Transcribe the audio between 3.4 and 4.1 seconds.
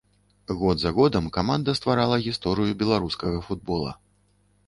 футбола.